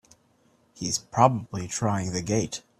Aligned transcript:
He's 0.73 0.97
probably 0.97 1.67
trying 1.67 2.11
the 2.11 2.23
gate! 2.23 2.63